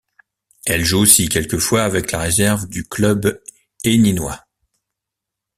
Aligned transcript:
Elle 0.65 0.83
joue 0.83 0.97
aussi 0.97 1.29
quelques 1.29 1.59
fois 1.59 1.83
avec 1.83 2.11
la 2.11 2.17
réserve 2.21 2.67
du 2.67 2.87
club 2.87 3.39
héninois. 3.83 4.47